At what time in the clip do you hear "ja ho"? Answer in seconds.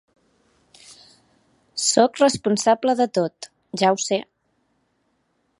3.83-4.03